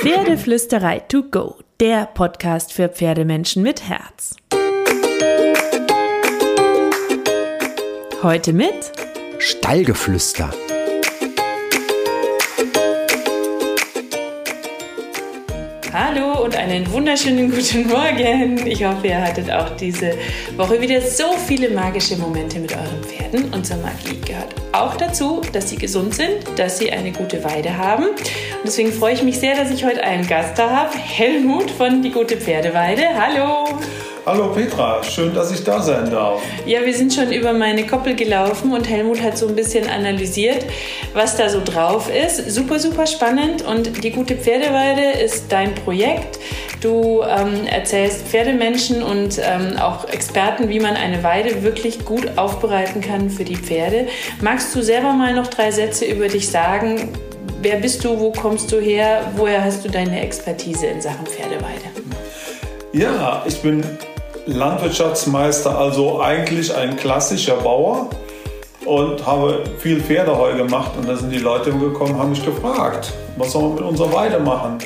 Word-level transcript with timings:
Pferdeflüsterei 0.00 1.00
to 1.00 1.24
go, 1.24 1.56
der 1.80 2.06
Podcast 2.06 2.72
für 2.72 2.88
Pferdemenschen 2.88 3.64
mit 3.64 3.88
Herz. 3.88 4.36
Heute 8.22 8.52
mit 8.52 8.92
Stallgeflüster. 9.40 10.52
Hallo 15.92 16.44
und 16.44 16.54
einen 16.54 16.90
wunderschönen 16.92 17.50
guten 17.50 17.88
Morgen. 17.88 18.68
Ich 18.68 18.84
hoffe, 18.84 19.08
ihr 19.08 19.20
hattet 19.20 19.50
auch 19.50 19.70
diese 19.76 20.16
Woche 20.56 20.80
wieder 20.80 21.00
so 21.00 21.32
viele 21.32 21.70
magische 21.70 22.16
Momente 22.16 22.60
mit 22.60 22.72
euren 22.72 23.02
Pferden. 23.28 23.52
Und 23.52 23.66
zur 23.66 23.76
Magie 23.78 24.20
gehört 24.26 24.54
auch 24.72 24.96
dazu, 24.96 25.42
dass 25.52 25.70
sie 25.70 25.76
gesund 25.76 26.14
sind, 26.14 26.46
dass 26.56 26.78
sie 26.78 26.90
eine 26.90 27.12
gute 27.12 27.42
Weide 27.44 27.76
haben. 27.76 28.04
Und 28.04 28.64
deswegen 28.64 28.92
freue 28.92 29.14
ich 29.14 29.22
mich 29.22 29.38
sehr, 29.38 29.56
dass 29.56 29.70
ich 29.70 29.84
heute 29.84 30.02
einen 30.02 30.26
Gast 30.26 30.58
da 30.58 30.70
habe, 30.70 30.96
Helmut 30.96 31.70
von 31.70 32.02
Die 32.02 32.10
Gute 32.10 32.36
Pferdeweide. 32.36 33.02
Hallo! 33.18 33.78
Hallo 34.26 34.52
Petra, 34.52 35.02
schön, 35.02 35.32
dass 35.32 35.50
ich 35.52 35.64
da 35.64 35.80
sein 35.80 36.10
darf. 36.10 36.42
Ja, 36.66 36.84
wir 36.84 36.92
sind 36.92 37.14
schon 37.14 37.32
über 37.32 37.54
meine 37.54 37.86
Koppel 37.86 38.14
gelaufen 38.14 38.72
und 38.72 38.86
Helmut 38.86 39.22
hat 39.22 39.38
so 39.38 39.48
ein 39.48 39.54
bisschen 39.54 39.88
analysiert, 39.88 40.66
was 41.14 41.38
da 41.38 41.48
so 41.48 41.62
drauf 41.64 42.10
ist. 42.14 42.50
Super, 42.50 42.78
super 42.78 43.06
spannend 43.06 43.62
und 43.62 44.04
die 44.04 44.10
gute 44.10 44.36
Pferdeweide 44.36 45.18
ist 45.18 45.50
dein 45.50 45.74
Projekt. 45.74 46.38
Du 46.80 47.22
ähm, 47.22 47.66
erzählst 47.66 48.28
Pferdemenschen 48.28 49.02
und 49.02 49.40
ähm, 49.42 49.76
auch 49.78 50.08
Experten, 50.08 50.68
wie 50.68 50.78
man 50.78 50.94
eine 50.94 51.24
Weide 51.24 51.64
wirklich 51.64 52.04
gut 52.04 52.38
aufbereiten 52.38 53.00
kann 53.00 53.30
für 53.30 53.44
die 53.44 53.56
Pferde. 53.56 54.06
Magst 54.40 54.74
du 54.76 54.82
selber 54.82 55.12
mal 55.12 55.34
noch 55.34 55.48
drei 55.48 55.72
Sätze 55.72 56.04
über 56.04 56.28
dich 56.28 56.48
sagen? 56.48 57.08
Wer 57.62 57.76
bist 57.76 58.04
du? 58.04 58.20
Wo 58.20 58.30
kommst 58.30 58.70
du 58.70 58.80
her? 58.80 59.22
Woher 59.36 59.64
hast 59.64 59.84
du 59.84 59.88
deine 59.88 60.20
Expertise 60.20 60.86
in 60.86 61.00
Sachen 61.00 61.26
Pferdeweide? 61.26 61.88
Ja, 62.92 63.42
ich 63.44 63.60
bin 63.60 63.82
Landwirtschaftsmeister, 64.46 65.76
also 65.76 66.20
eigentlich 66.20 66.72
ein 66.72 66.96
klassischer 66.96 67.56
Bauer 67.56 68.08
und 68.84 69.26
habe 69.26 69.64
viel 69.78 70.00
Pferdeheu 70.00 70.56
gemacht. 70.56 70.92
Und 70.96 71.08
da 71.08 71.16
sind 71.16 71.30
die 71.30 71.38
Leute 71.38 71.72
gekommen, 71.72 72.16
haben 72.16 72.30
mich 72.30 72.44
gefragt, 72.44 73.12
was 73.36 73.52
sollen 73.52 73.74
wir 73.74 73.80
mit 73.80 73.90
unserer 73.90 74.12
Weide 74.12 74.38
machen? 74.38 74.78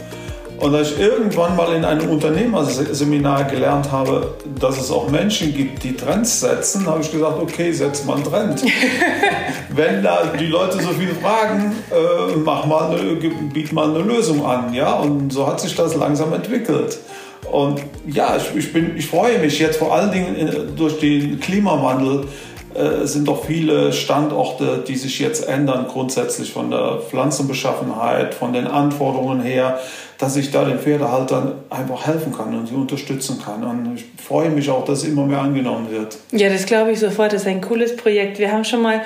Und 0.63 0.77
als 0.77 0.93
ich 0.93 1.01
irgendwann 1.01 1.57
mal 1.57 1.75
in 1.75 1.85
einem 1.85 2.09
Unternehmerseminar 2.09 3.45
gelernt 3.45 3.91
habe, 3.91 4.35
dass 4.61 4.81
es 4.81 4.93
auch 4.93 5.11
Menschen 5.11 5.53
gibt, 5.53 5.83
die 5.83 5.97
Trends 5.97 6.39
setzen, 6.39 6.87
habe 6.87 7.03
ich 7.03 7.11
gesagt, 7.11 7.37
okay, 7.43 7.73
setz 7.73 8.05
mal 8.05 8.15
einen 8.15 8.23
Trend. 8.23 8.63
Wenn 9.75 10.05
da 10.05 10.33
die 10.39 10.47
Leute 10.47 10.81
so 10.81 10.91
viel 10.91 11.17
fragen, 11.17 11.73
äh, 11.91 12.37
mach 12.45 12.65
mal 12.67 12.97
eine, 12.97 13.17
biet 13.53 13.73
mal 13.73 13.91
eine 13.91 14.05
Lösung 14.05 14.47
an. 14.47 14.73
Ja? 14.73 14.93
Und 14.93 15.33
so 15.33 15.49
hat 15.49 15.61
sich 15.61 15.75
das 15.75 15.97
langsam 15.97 16.33
entwickelt. 16.33 16.97
Und 17.51 17.81
ja, 18.07 18.37
ich, 18.37 18.57
ich, 18.57 18.73
bin, 18.73 18.97
ich 18.97 19.09
freue 19.09 19.41
mich 19.41 19.59
jetzt 19.59 19.79
vor 19.79 19.93
allen 19.93 20.13
Dingen 20.13 20.37
äh, 20.37 20.53
durch 20.77 21.01
den 21.01 21.41
Klimawandel 21.41 22.29
äh, 22.75 23.07
sind 23.07 23.29
doch 23.29 23.45
viele 23.45 23.93
Standorte, 23.93 24.83
die 24.87 24.97
sich 24.97 25.19
jetzt 25.19 25.49
ändern, 25.49 25.87
grundsätzlich 25.89 26.53
von 26.53 26.71
der 26.71 26.99
Pflanzenbeschaffenheit, 27.09 28.35
von 28.35 28.53
den 28.53 28.67
Anforderungen 28.67 29.43
her, 29.43 29.79
dass 30.19 30.37
ich 30.37 30.51
da 30.51 30.65
den 30.65 30.79
Pferdehaltern 30.79 31.55
einfach 31.69 32.07
helfen 32.07 32.33
kann 32.33 32.55
und 32.55 32.69
sie 32.69 32.75
unterstützen 32.75 33.41
kann. 33.45 33.65
Und 33.65 33.97
ich 33.97 34.05
freue 34.25 34.51
mich 34.51 34.71
auch, 34.71 34.85
dass 34.85 35.03
es 35.03 35.09
immer 35.09 35.27
mehr 35.27 35.41
angenommen 35.41 35.91
wird. 35.91 36.19
Ja, 36.31 36.49
das 36.49 36.67
glaube 36.67 36.93
ich 36.93 37.01
sofort. 37.01 37.33
Das 37.33 37.43
ist 37.43 37.49
ein 37.49 37.61
cooles 37.61 37.97
Projekt. 37.97 38.39
Wir 38.39 38.53
haben 38.53 38.65
schon 38.65 38.83
mal 38.83 39.03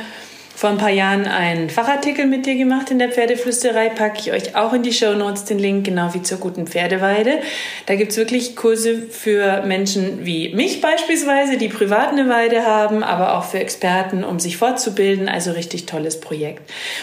vor 0.57 0.71
ein 0.71 0.79
paar 0.79 0.91
Jahren 0.91 1.27
einen 1.27 1.69
Fachartikel 1.69 2.25
mit 2.25 2.47
dir 2.47 2.57
gemacht 2.57 2.91
in 2.91 2.99
der 2.99 3.11
Pferdeflüsterei. 3.13 3.91
Packe 3.91 4.21
ich 4.21 4.33
euch 4.33 4.57
auch 4.57 4.73
in 4.73 4.83
die 4.83 4.93
Show 4.95 5.13
Notes 5.13 5.45
den 5.45 5.59
Link, 5.59 5.85
genau 5.85 6.15
wie 6.15 6.23
zur 6.23 6.39
guten 6.39 6.67
Pferdeweide. 6.67 7.41
Da 7.85 7.95
gibt's 7.95 8.17
wirklich 8.17 8.57
Kurse 8.57 9.03
für 9.03 9.61
Menschen 9.67 10.25
wie 10.25 10.55
mich 10.55 10.81
beispielsweise, 10.81 11.59
die 11.59 11.69
privat 11.69 12.09
eine 12.09 12.31
Weide 12.31 12.65
haben, 12.65 13.03
aber 13.03 13.37
auch 13.37 13.45
für 13.45 13.59
Experten, 13.59 14.25
um 14.25 14.41
sich 14.41 14.57
fortzubilden. 14.57 15.29
Also 15.29 15.53
richtig 15.53 15.85
tolles 15.85 16.21
Projekt. 16.21 16.63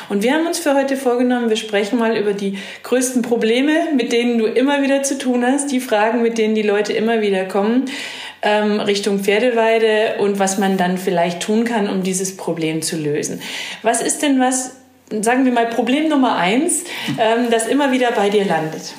Und 0.10 0.24
wir 0.24 0.34
haben 0.34 0.48
uns 0.48 0.58
für 0.58 0.74
heute 0.74 0.98
vorgenommen, 0.98 1.50
wir 1.50 1.56
sprechen 1.56 2.00
mal 2.00 2.18
über 2.18 2.34
die 2.34 2.58
größten 2.82 3.22
Probleme, 3.22 3.90
mit 3.96 4.12
denen 4.12 4.40
du 4.40 4.48
immer 4.48 4.82
wieder 4.82 5.04
zu 5.04 5.20
tun 5.20 5.46
hast, 5.46 5.72
die 5.72 5.80
Fragen, 5.80 6.24
mit 6.24 6.40
denen 6.40 6.56
die 6.56 6.64
Leute 6.64 6.94
immer 6.94 7.22
wieder 7.22 7.46
kommen 7.46 7.86
ähm, 8.44 8.80
Richtung 8.80 9.20
Pferdeweide 9.20 10.16
und 10.20 10.40
was 10.40 10.58
man 10.58 10.78
dann 10.78 10.98
vielleicht 10.98 11.42
tun 11.42 11.64
kann, 11.64 11.90
um 11.90 12.04
dieses 12.04 12.38
Problem 12.38 12.82
zu 12.82 12.98
lösen. 12.98 13.42
Was 13.82 14.02
ist 14.02 14.22
denn 14.22 14.40
was, 14.40 14.72
sagen 15.22 15.46
wir 15.46 15.52
mal, 15.52 15.68
Problem 15.68 16.10
Nummer 16.10 16.36
eins, 16.36 16.84
ähm, 17.18 17.48
das 17.50 17.68
immer 17.68 17.92
wieder 17.92 18.12
bei 18.12 18.30
dir 18.30 18.46
landet? 18.46 18.94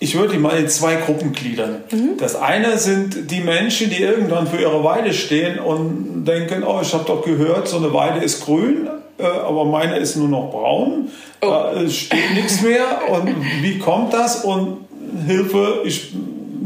Ich 0.00 0.16
würde 0.16 0.34
die 0.34 0.38
mal 0.38 0.56
in 0.56 0.68
zwei 0.68 0.94
Gruppen 0.94 1.32
gliedern. 1.32 1.82
Mhm. 1.90 2.16
Das 2.18 2.36
eine 2.36 2.78
sind 2.78 3.30
die 3.30 3.40
Menschen, 3.40 3.90
die 3.90 4.02
irgendwann 4.02 4.46
für 4.46 4.58
ihre 4.58 4.84
Weide 4.84 5.12
stehen 5.12 5.58
und 5.58 6.24
denken, 6.24 6.62
oh, 6.62 6.78
ich 6.80 6.92
habe 6.94 7.04
doch 7.04 7.24
gehört, 7.24 7.68
so 7.68 7.78
eine 7.78 7.92
Weide 7.92 8.24
ist 8.24 8.44
grün, 8.44 8.88
äh, 9.18 9.24
aber 9.24 9.64
meine 9.64 9.98
ist 9.98 10.16
nur 10.16 10.28
noch 10.28 10.50
braun. 10.50 11.10
Oh. 11.40 11.46
Da 11.46 11.88
steht 11.88 12.34
nichts 12.34 12.62
mehr. 12.62 13.00
Und 13.10 13.34
wie 13.62 13.78
kommt 13.78 14.14
das? 14.14 14.44
Und 14.44 14.86
Hilfe, 15.26 15.82
ich 15.84 16.12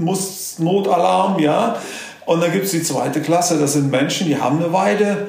muss 0.05 0.59
Notalarm, 0.59 1.39
ja. 1.39 1.77
Und 2.27 2.43
dann 2.43 2.53
gibt 2.53 2.67
es 2.67 2.71
die 2.71 2.83
zweite 2.83 3.21
Klasse, 3.21 3.59
das 3.59 3.73
sind 3.73 3.91
Menschen, 3.91 4.27
die 4.27 4.37
haben 4.37 4.63
eine 4.63 4.73
Weide 4.73 5.29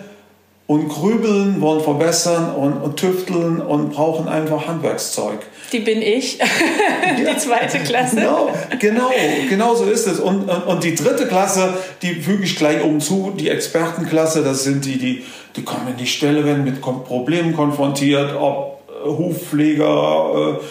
und 0.66 0.88
grübeln, 0.88 1.59
wollen 1.59 1.81
verbessern 1.81 2.56
und, 2.56 2.73
und 2.73 2.97
tüfteln 2.97 3.59
und 3.59 3.91
brauchen 3.91 4.28
einfach 4.28 4.67
Handwerkszeug. 4.67 5.39
Die 5.73 5.79
bin 5.79 6.01
ich, 6.01 6.39
die 7.17 7.38
zweite 7.38 7.79
Klasse. 7.79 8.16
Genau, 8.16 8.50
genau, 8.79 9.12
genau 9.50 9.75
so 9.75 9.85
ist 9.85 10.07
es. 10.07 10.19
Und, 10.19 10.50
und, 10.50 10.67
und, 10.67 10.83
die 10.83 10.95
dritte 10.95 11.28
Klasse, 11.28 11.73
die 12.01 12.16
füge 12.16 12.44
ich 12.44 12.56
gleich 12.56 12.81
um 12.83 13.01
zu, 13.01 13.33
die 13.38 13.50
Expertenklasse, 13.50 14.44
das 14.44 14.63
sind 14.63 14.85
die, 14.85 14.97
die, 14.97 15.23
die 15.56 15.63
kommen 15.63 15.89
in 15.89 15.97
die 15.97 16.07
Stelle, 16.07 16.45
werden 16.45 16.63
mit 16.63 16.81
Problemen 16.81 17.53
konfrontiert, 17.53 18.35
ob 18.35 18.81
äh, 18.88 19.09
Hufpfleger, 19.09 20.59
äh, 20.59 20.63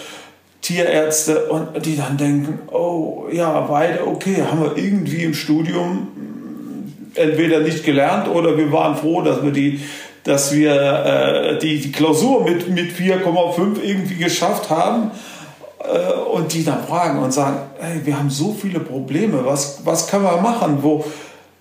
Tierärzte 0.63 1.47
und 1.47 1.85
die 1.85 1.97
dann 1.97 2.17
denken, 2.17 2.61
oh 2.73 3.27
ja, 3.33 3.69
Weide, 3.69 4.07
okay, 4.07 4.45
haben 4.49 4.63
wir 4.63 4.77
irgendwie 4.77 5.25
im 5.25 5.35
Studium 5.35 6.07
entweder 7.15 7.61
nicht 7.61 7.85
gelernt 7.85 8.29
oder 8.29 8.57
wir 8.57 8.71
waren 8.71 8.97
froh, 8.97 9.23
dass 9.23 9.43
wir 9.43 9.51
die, 9.51 9.81
dass 10.23 10.55
wir 10.55 10.73
äh, 10.73 11.59
die, 11.59 11.81
die 11.81 11.91
Klausur 11.91 12.45
mit, 12.45 12.69
mit 12.69 12.93
4,5 12.93 13.83
irgendwie 13.83 14.15
geschafft 14.15 14.71
haben 14.71 15.11
äh, 15.81 16.13
und 16.33 16.55
die 16.55 16.65
dann 16.65 16.85
fragen 16.87 17.19
und 17.19 17.33
sagen, 17.33 17.57
hey, 17.81 18.01
wir 18.05 18.17
haben 18.17 18.31
so 18.31 18.53
viele 18.59 18.79
Probleme, 18.79 19.45
was, 19.45 19.81
was 19.85 20.07
können 20.07 20.25
wir 20.25 20.41
machen, 20.41 20.79
wo, 20.81 21.05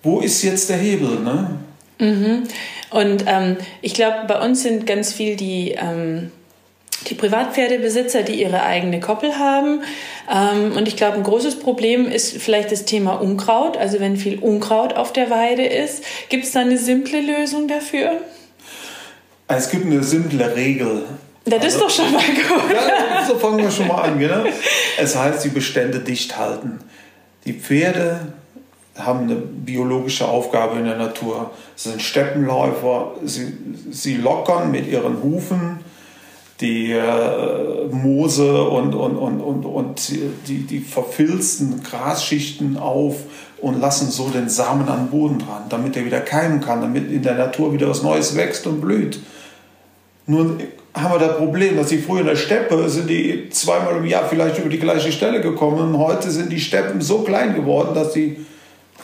wo 0.04 0.20
ist 0.20 0.44
jetzt 0.44 0.70
der 0.70 0.78
Hebel? 0.78 1.20
Ne? 1.20 1.58
Mhm. 1.98 2.44
Und 2.92 3.24
ähm, 3.26 3.58
ich 3.82 3.96
glaube, 3.96 4.28
bei 4.28 4.40
uns 4.46 4.62
sind 4.62 4.86
ganz 4.86 5.12
viel 5.12 5.36
die... 5.36 5.72
Ähm 5.72 6.32
die 7.10 7.16
Privatpferdebesitzer, 7.16 8.24
die 8.24 8.42
ihre 8.42 8.64
eigene 8.64 9.00
Koppel 9.00 9.38
haben. 9.38 9.84
Ähm, 10.32 10.74
und 10.76 10.88
ich 10.88 10.96
glaube, 10.96 11.18
ein 11.18 11.24
großes 11.24 11.60
Problem 11.60 12.08
ist 12.08 12.38
vielleicht 12.38 12.72
das 12.72 12.86
Thema 12.86 13.14
Unkraut. 13.22 13.78
Also 13.78 14.00
wenn 14.00 14.18
viel 14.18 14.40
Unkraut 14.40 14.94
auf 14.94 15.14
der 15.14 15.30
Weide 15.30 15.66
ist, 15.66 16.04
gibt 16.30 16.46
es 16.46 16.52
da 16.52 16.62
eine 16.62 16.78
simple 16.78 17.22
Lösung 17.22 17.68
dafür? 17.68 18.12
Es 19.48 19.70
gibt 19.70 19.86
eine 19.86 20.04
simple 20.04 20.56
Regel. 20.56 21.04
Das 21.46 21.56
also, 21.56 21.68
ist 21.68 21.82
doch 21.82 21.90
schon 21.90 22.14
mal 22.14 22.22
gut. 22.22 22.74
Ja, 22.74 23.26
so 23.26 23.38
fangen 23.38 23.58
wir 23.58 23.72
schon 23.72 23.88
mal 23.88 24.04
an. 24.04 24.20
Genau. 24.20 24.44
Es 24.98 25.16
heißt, 25.16 25.44
die 25.44 25.50
Bestände 25.50 26.00
dicht 26.00 26.38
halten. 26.38 26.80
Die 27.46 27.54
Pferde 27.54 28.34
haben 28.98 29.22
eine 29.22 29.36
biologische 29.36 30.28
Aufgabe 30.28 30.78
in 30.78 30.86
der 30.86 30.98
Natur. 30.98 31.52
Sie 31.76 31.90
sind 31.90 32.02
Steppenläufer. 32.02 33.16
Sie, 33.26 33.58
sie 33.90 34.18
lockern 34.18 34.70
mit 34.70 34.88
ihren 34.88 35.24
Hufen 35.24 35.71
die 36.62 36.92
äh, 36.92 37.88
Moose 37.92 38.64
und, 38.64 38.94
und, 38.94 39.18
und, 39.18 39.42
und, 39.42 39.66
und 39.66 40.10
die, 40.48 40.60
die 40.64 40.80
verfilzten 40.80 41.82
Grasschichten 41.84 42.78
auf 42.78 43.16
und 43.60 43.80
lassen 43.82 44.10
so 44.10 44.30
den 44.30 44.48
Samen 44.50 44.88
an 44.88 45.06
den 45.06 45.08
Boden 45.10 45.40
dran, 45.40 45.64
damit 45.70 45.98
er 45.98 46.06
wieder 46.06 46.22
keimen 46.22 46.62
kann, 46.62 46.82
damit 46.82 47.12
in 47.12 47.24
der 47.24 47.36
Natur 47.36 47.74
wieder 47.74 47.90
was 47.90 48.04
Neues 48.04 48.36
wächst 48.36 48.68
und 48.68 48.80
blüht. 48.80 49.20
Nun 50.28 50.60
haben 50.94 51.14
wir 51.14 51.28
das 51.28 51.38
Problem, 51.38 51.78
dass 51.78 51.88
die 51.88 51.98
früher 51.98 52.22
in 52.22 52.28
der 52.28 52.36
Steppe 52.36 52.90
sind 52.90 53.10
die 53.10 53.50
zweimal 53.50 53.98
im 53.98 54.06
Jahr 54.06 54.28
vielleicht 54.28 54.60
über 54.60 54.70
die 54.70 54.80
gleiche 54.80 55.12
Stelle 55.12 55.42
gekommen 55.42 55.80
und 55.80 55.98
heute 55.98 56.30
sind 56.30 56.52
die 56.52 56.60
Steppen 56.60 57.02
so 57.02 57.20
klein 57.20 57.56
geworden, 57.56 57.96
dass 57.96 58.14
die 58.14 58.38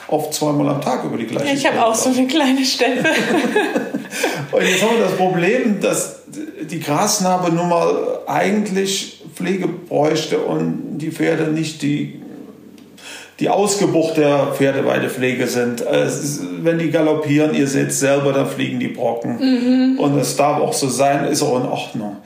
oft 0.07 0.33
zweimal 0.33 0.69
am 0.69 0.81
Tag 0.81 1.03
über 1.03 1.17
die 1.17 1.25
gleiche 1.25 1.57
Stelle. 1.57 1.59
Ich 1.59 1.65
habe 1.65 1.85
auch 1.85 1.95
so 1.95 2.09
eine 2.09 2.27
kleine 2.27 2.63
Steppe. 2.65 3.03
und 4.51 4.61
jetzt 4.61 4.83
haben 4.83 4.97
wir 4.97 5.03
das 5.03 5.15
Problem, 5.15 5.79
dass 5.79 6.23
die 6.71 6.79
Grasnarbe 6.79 7.51
nun 7.51 7.69
mal 7.69 8.19
eigentlich 8.27 9.23
Pflege 9.33 9.67
bräuchte 9.67 10.39
und 10.39 10.97
die 10.97 11.11
Pferde 11.11 11.51
nicht 11.51 11.81
die 11.81 12.21
die 13.39 13.49
Ausgebucht 13.49 14.17
der 14.17 14.53
Pferdeweidepflege 14.55 15.47
sind. 15.47 15.83
wenn 16.61 16.79
die 16.79 16.89
galoppieren, 16.89 17.53
ihr 17.53 17.67
seht 17.67 17.93
selber, 17.93 18.33
da 18.33 18.45
fliegen 18.45 18.79
die 18.79 18.87
Brocken. 18.87 19.37
Mhm. 19.37 19.99
Und 19.99 20.17
es 20.17 20.35
darf 20.35 20.59
auch 20.59 20.73
so 20.73 20.89
sein, 20.89 21.25
ist 21.25 21.43
auch 21.43 21.57
in 21.57 21.67
Ordnung. 21.67 22.17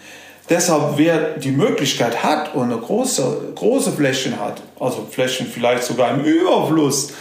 Deshalb, 0.49 0.97
wer 0.97 1.37
die 1.37 1.51
Möglichkeit 1.51 2.23
hat 2.23 2.55
und 2.55 2.71
eine 2.71 2.77
große, 2.77 3.53
große 3.55 3.91
Flächen 3.91 4.39
hat, 4.39 4.61
also 4.79 5.07
Flächen 5.09 5.47
vielleicht 5.47 5.83
sogar 5.83 6.11
im 6.11 6.23
Überfluss, 6.23 7.13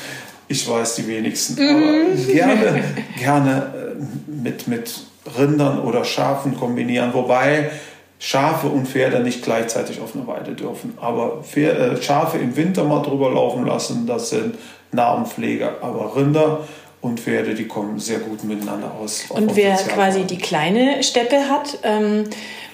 ich 0.48 0.68
weiß 0.68 0.96
die 0.96 1.06
wenigsten, 1.06 1.54
mhm. 1.54 1.68
aber 1.68 2.32
gerne, 2.32 2.82
gerne 3.18 3.72
äh, 3.74 4.32
mit, 4.32 4.66
mit 4.66 4.90
Rindern 5.38 5.80
oder 5.80 6.04
Schafen 6.04 6.56
kombinieren. 6.56 7.12
Wobei 7.12 7.70
Schafe 8.18 8.66
und 8.68 8.86
Pferde 8.86 9.20
nicht 9.20 9.42
gleichzeitig 9.42 10.00
auf 10.00 10.14
einer 10.14 10.26
Weide 10.26 10.52
dürfen. 10.52 10.96
Aber 11.00 11.42
Pferde, 11.42 11.98
äh, 11.98 12.02
Schafe 12.02 12.38
im 12.38 12.54
Winter 12.56 12.84
mal 12.84 13.02
drüber 13.02 13.30
laufen 13.30 13.66
lassen, 13.66 14.06
das 14.06 14.30
sind 14.30 14.56
Narbenpfleger. 14.92 15.78
Aber 15.80 16.14
Rinder 16.16 16.60
und 17.00 17.18
Pferde, 17.18 17.54
die 17.54 17.66
kommen 17.66 17.98
sehr 17.98 18.18
gut 18.18 18.44
miteinander 18.44 18.92
aus. 19.00 19.24
Und 19.30 19.56
wer 19.56 19.74
quasi 19.76 20.24
die 20.24 20.36
kleine 20.36 21.02
Steppe 21.02 21.48
hat, 21.48 21.78
ähm, 21.82 22.24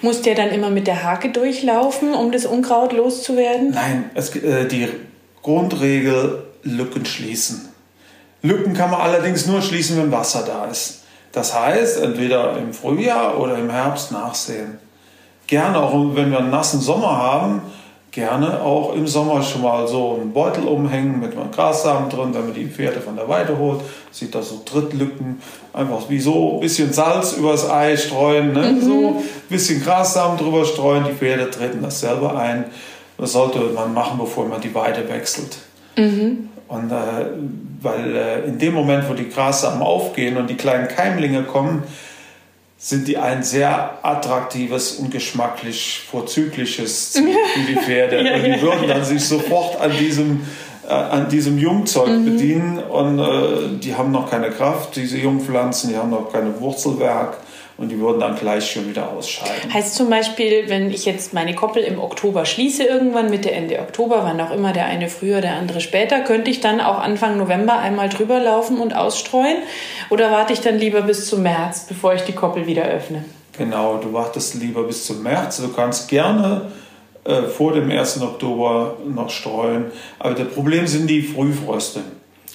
muss 0.01 0.21
der 0.21 0.35
dann 0.35 0.49
immer 0.49 0.69
mit 0.69 0.85
der 0.85 1.03
Hake 1.03 1.29
durchlaufen, 1.29 2.13
um 2.13 2.31
das 2.31 2.45
Unkraut 2.45 2.91
loszuwerden? 2.91 3.71
Nein, 3.71 4.09
es, 4.15 4.35
äh, 4.35 4.67
die 4.67 4.89
Grundregel 5.41 6.43
Lücken 6.63 7.05
schließen. 7.05 7.69
Lücken 8.41 8.73
kann 8.73 8.91
man 8.91 8.99
allerdings 8.99 9.47
nur 9.47 9.61
schließen, 9.61 9.97
wenn 9.97 10.11
Wasser 10.11 10.43
da 10.45 10.65
ist. 10.65 11.05
Das 11.37 11.53
heißt, 11.53 12.01
entweder 12.01 12.57
im 12.57 12.73
Frühjahr 12.73 13.39
oder 13.39 13.59
im 13.59 13.69
Herbst 13.69 14.11
nachsehen 14.11 14.79
gerne 15.45 15.77
auch, 15.79 15.93
wenn 16.15 16.31
wir 16.31 16.39
einen 16.39 16.49
nassen 16.49 16.81
Sommer 16.81 17.15
haben, 17.15 17.61
gerne 18.11 18.61
auch 18.61 18.95
im 18.95 19.05
Sommer 19.05 19.43
schon 19.43 19.61
mal 19.61 19.87
so 19.87 20.17
einen 20.19 20.33
Beutel 20.33 20.65
umhängen 20.65 21.19
mit 21.19 21.37
einem 21.37 21.51
Grassamen 21.51 22.09
drin, 22.09 22.33
wenn 22.33 22.45
man 22.45 22.53
die 22.55 22.65
Pferde 22.65 23.01
von 23.01 23.15
der 23.15 23.29
Weide 23.29 23.57
holt. 23.57 23.81
Sieht 24.11 24.33
da 24.33 24.41
so 24.41 24.63
Trittlücken, 24.65 25.39
einfach 25.73 26.09
wie 26.09 26.19
so 26.19 26.55
ein 26.55 26.59
bisschen 26.59 26.91
Salz 26.91 27.33
übers 27.33 27.69
Ei 27.69 27.95
streuen, 27.95 28.53
ne? 28.53 28.71
Mhm. 28.73 28.81
so 28.81 29.07
ein 29.07 29.23
bisschen 29.47 29.83
Grassamen 29.83 30.37
drüber 30.37 30.65
streuen. 30.65 31.05
Die 31.05 31.13
Pferde 31.13 31.51
treten 31.51 31.83
das 31.83 31.99
selber 31.99 32.35
ein. 32.35 32.65
Das 33.19 33.33
sollte 33.33 33.59
man 33.59 33.93
machen, 33.93 34.17
bevor 34.17 34.47
man 34.47 34.61
die 34.61 34.73
Weide 34.73 35.07
wechselt. 35.07 35.57
Mhm. 35.95 36.49
Und 36.67 36.91
äh, 36.91 36.95
weil 37.81 38.15
äh, 38.15 38.39
in 38.45 38.59
dem 38.59 38.73
Moment, 38.73 39.09
wo 39.09 39.13
die 39.13 39.29
Grassamen 39.29 39.81
aufgehen 39.81 40.37
und 40.37 40.49
die 40.49 40.57
kleinen 40.57 40.87
Keimlinge 40.87 41.43
kommen, 41.43 41.83
sind 42.77 43.07
die 43.07 43.17
ein 43.17 43.41
sehr 43.41 43.99
attraktives 44.03 44.93
und 44.93 45.11
geschmacklich 45.11 46.03
vorzügliches 46.09 47.11
Ziel 47.13 47.35
für 47.53 47.71
die 47.71 47.75
Pferde. 47.75 48.23
ja, 48.23 48.35
und 48.35 48.43
die 48.43 48.61
würden 48.61 48.87
dann 48.87 49.03
sich 49.03 49.23
sofort 49.25 49.79
an 49.81 49.91
diesem, 49.97 50.41
äh, 50.87 50.93
an 50.93 51.29
diesem 51.29 51.57
Jungzeug 51.57 52.09
mhm. 52.09 52.25
bedienen 52.25 52.79
und 52.79 53.19
äh, 53.19 53.79
die 53.81 53.95
haben 53.95 54.11
noch 54.11 54.29
keine 54.29 54.51
Kraft, 54.51 54.95
diese 54.95 55.17
Jungpflanzen, 55.17 55.89
die 55.89 55.97
haben 55.97 56.11
noch 56.11 56.31
keine 56.31 56.59
Wurzelwerk 56.59 57.37
und 57.77 57.89
die 57.89 57.99
würden 57.99 58.19
dann 58.19 58.35
gleich 58.35 58.69
schon 58.71 58.89
wieder 58.89 59.11
ausscheiden. 59.11 59.73
Heißt 59.73 59.95
zum 59.95 60.09
Beispiel, 60.09 60.67
wenn 60.67 60.89
ich 60.89 61.05
jetzt 61.05 61.33
meine 61.33 61.53
Koppel 61.53 61.83
im 61.83 61.99
Oktober 61.99 62.45
schließe, 62.45 62.83
irgendwann 62.83 63.29
Mitte, 63.29 63.51
Ende 63.51 63.79
Oktober, 63.79 64.21
wann 64.23 64.41
auch 64.41 64.51
immer, 64.51 64.73
der 64.73 64.85
eine 64.85 65.09
früher, 65.09 65.41
der 65.41 65.55
andere 65.55 65.79
später, 65.79 66.21
könnte 66.21 66.49
ich 66.49 66.59
dann 66.59 66.81
auch 66.81 66.99
Anfang 66.99 67.37
November 67.37 67.77
einmal 67.77 68.09
drüber 68.09 68.39
laufen 68.39 68.79
und 68.79 68.95
ausstreuen? 68.95 69.57
Oder 70.09 70.31
warte 70.31 70.53
ich 70.53 70.61
dann 70.61 70.79
lieber 70.79 71.01
bis 71.01 71.27
zum 71.27 71.43
März, 71.43 71.85
bevor 71.87 72.13
ich 72.15 72.21
die 72.21 72.33
Koppel 72.33 72.65
wieder 72.65 72.85
öffne? 72.85 73.25
Genau, 73.57 73.97
du 73.97 74.11
wartest 74.13 74.55
lieber 74.55 74.83
bis 74.83 75.05
zum 75.05 75.23
März. 75.23 75.57
Du 75.57 75.69
kannst 75.69 76.07
gerne 76.09 76.71
äh, 77.23 77.43
vor 77.43 77.73
dem 77.73 77.91
1. 77.91 78.21
Oktober 78.21 78.97
noch 79.07 79.29
streuen. 79.29 79.85
Aber 80.19 80.33
das 80.33 80.47
Problem 80.47 80.87
sind 80.87 81.07
die 81.07 81.21
Frühfröste. 81.21 82.01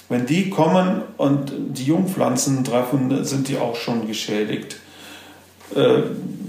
Wenn 0.09 0.27
die 0.27 0.51
kommen 0.51 1.03
und 1.17 1.53
die 1.57 1.85
Jungpflanzen 1.85 2.65
treffen, 2.65 3.25
sind 3.25 3.49
die 3.49 3.59
auch 3.59 3.77
schon 3.77 4.07
geschädigt. 4.07 4.77
Äh, 5.77 6.03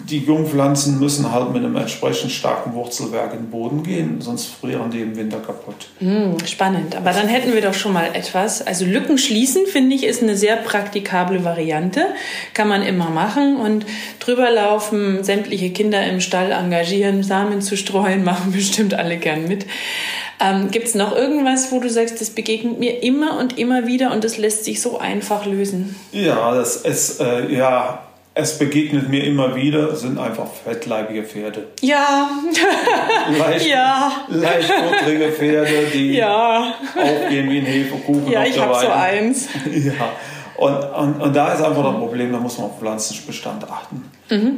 die 0.10 0.20
Jungpflanzen 0.20 1.00
müssen 1.00 1.31
halt 1.31 1.54
mit 1.54 1.64
einem 1.64 1.75
entsprechend 1.75 2.31
starken 2.31 2.74
Wurzelwerk 2.74 3.34
in 3.34 3.40
den 3.40 3.50
Boden 3.50 3.84
gehen, 3.84 4.20
sonst 4.20 4.48
frieren 4.48 4.92
die 4.92 5.02
im 5.02 5.16
Winter 5.16 5.40
kaputt. 5.40 5.88
Hm, 6.00 6.36
spannend. 6.46 6.96
Aber 6.96 7.12
dann 7.12 7.28
hätten 7.28 7.54
wir 7.54 7.62
doch 7.62 7.74
schon 7.74 7.94
mal 7.94 8.10
etwas. 8.14 8.66
Also 8.66 8.86
Lücken 8.86 9.18
schließen, 9.18 9.66
finde 9.66 9.96
ich, 9.96 10.04
ist 10.04 10.22
eine 10.22 10.36
sehr 10.36 10.58
praktikable 10.58 11.44
Variante. 11.44 12.06
Kann 12.54 12.68
man 12.68 12.84
immer 12.84 13.10
machen 13.10 13.58
und 13.58 13.86
drüber 14.20 14.52
laufen, 14.52 15.24
sämtliche 15.24 15.70
Kinder 15.72 16.06
im 16.06 16.20
Stall 16.20 16.52
engagieren, 16.52 17.24
Samen 17.24 17.62
zu 17.62 17.78
streuen, 17.78 18.24
machen 18.25 18.52
bestimmt 18.52 18.94
alle 18.94 19.18
gern 19.18 19.48
mit. 19.48 19.66
Ähm, 20.42 20.72
Gibt 20.72 20.88
es 20.88 20.96
noch 20.96 21.16
irgendwas, 21.16 21.72
wo 21.72 21.80
du 21.80 21.90
sagst, 21.90 22.20
das 22.20 22.31
begegnet 22.31 22.78
mir 22.78 23.04
immer 23.04 23.40
und 23.40 23.58
immer 23.58 23.88
wieder 23.88 24.12
und 24.12 24.24
das 24.25 24.38
lässt 24.38 24.66
sich 24.66 24.81
so 24.81 24.98
einfach 24.98 25.46
lösen? 25.46 25.96
Ja, 26.12 26.54
das 26.54 26.75
ist, 26.78 27.22
äh, 27.22 27.56
ja, 27.56 28.04
es 28.36 28.58
begegnet 28.58 29.10
mir 29.10 29.24
immer 29.26 29.56
wieder, 29.56 29.96
sind 29.96 30.18
einfach 30.18 30.48
fettleibige 30.52 31.24
Pferde. 31.24 31.68
Ja. 31.82 32.30
Leicht, 33.38 33.68
ja. 33.68 34.12
Leichtbuttrige 34.28 35.32
Pferde, 35.32 35.88
die 35.94 36.14
ja. 36.14 36.74
aufgehen 36.96 37.50
wie 37.50 37.60
ein 37.60 37.66
Hefekuchen. 37.66 38.32
Ja, 38.32 38.44
ich 38.44 38.60
habe 38.60 38.74
so 38.74 38.88
eins. 38.88 39.50
ja. 39.72 39.94
Und, 40.58 40.74
und, 40.74 41.22
und 41.22 41.36
da 41.36 41.54
ist 41.54 41.62
einfach 41.62 41.84
das 41.84 41.96
Problem, 41.96 42.32
da 42.32 42.40
muss 42.40 42.58
man 42.58 42.68
auf 42.68 42.80
Pflanzenbestand 42.80 43.70
achten. 43.70 44.04
Mhm. 44.30 44.52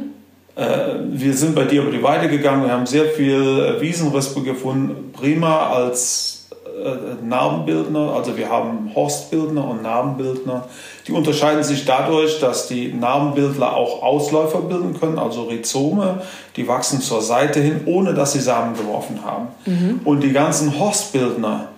Äh, 0.54 0.94
wir 1.10 1.34
sind 1.34 1.54
bei 1.54 1.64
dir 1.64 1.82
über 1.82 1.90
die 1.90 2.02
Weide 2.02 2.28
gegangen, 2.28 2.64
wir 2.64 2.72
haben 2.72 2.86
sehr 2.86 3.06
viel 3.06 3.76
Wiesenrispe 3.80 4.42
gefunden, 4.42 5.12
prima 5.12 5.68
als 5.68 6.35
äh, 6.76 7.24
Narbenbildner, 7.24 8.12
also 8.12 8.36
wir 8.36 8.50
haben 8.50 8.90
Horstbildner 8.94 9.66
und 9.66 9.82
Narbenbildner. 9.82 10.68
Die 11.06 11.12
unterscheiden 11.12 11.62
sich 11.62 11.84
dadurch, 11.86 12.38
dass 12.40 12.68
die 12.68 12.92
Narbenbildler 12.92 13.74
auch 13.74 14.02
Ausläufer 14.02 14.60
bilden 14.60 14.98
können, 14.98 15.18
also 15.18 15.44
Rhizome, 15.44 16.20
die 16.56 16.68
wachsen 16.68 17.00
zur 17.00 17.22
Seite 17.22 17.60
hin, 17.60 17.82
ohne 17.86 18.12
dass 18.12 18.34
sie 18.34 18.40
Samen 18.40 18.76
geworfen 18.76 19.20
haben. 19.24 19.48
Mhm. 19.64 20.00
Und 20.04 20.22
die 20.22 20.32
ganzen 20.32 20.78
Horstbildner, 20.78 21.68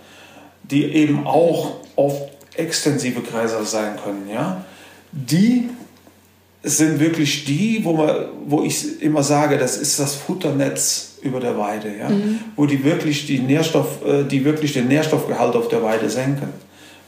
die 0.64 0.84
eben 0.84 1.26
auch 1.26 1.72
oft 1.94 2.22
extensive 2.56 3.20
Gräser 3.20 3.64
sein 3.64 3.98
können, 4.02 4.28
ja, 4.32 4.64
die 5.12 5.70
sind 6.62 7.00
wirklich 7.00 7.44
die, 7.44 7.80
wo, 7.84 7.92
man, 7.92 8.14
wo 8.46 8.62
ich 8.62 9.00
immer 9.02 9.22
sage, 9.22 9.58
das 9.58 9.76
ist 9.76 9.98
das 9.98 10.14
Futternetz 10.16 11.18
über 11.22 11.40
der 11.40 11.56
Weide, 11.58 11.88
ja? 11.96 12.08
Mhm. 12.08 12.40
wo 12.56 12.66
die 12.66 12.82
wirklich, 12.84 13.26
die, 13.26 13.38
Nährstoff, 13.38 14.04
äh, 14.04 14.24
die 14.24 14.44
wirklich 14.44 14.72
den 14.72 14.88
Nährstoffgehalt 14.88 15.54
auf 15.56 15.68
der 15.68 15.82
Weide 15.82 16.08
senken. 16.08 16.48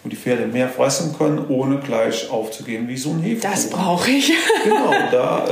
Wo 0.03 0.09
die 0.09 0.17
Pferde 0.17 0.47
mehr 0.47 0.69
fressen 0.69 1.15
können, 1.19 1.45
ohne 1.51 1.79
gleich 1.79 2.31
aufzugehen 2.31 2.89
wie 2.89 2.97
so 2.97 3.11
ein 3.11 3.21
Hefe. 3.21 3.43
Das 3.43 3.69
brauche 3.69 4.11
ich. 4.11 4.33
genau, 4.65 4.91
da, 5.11 5.45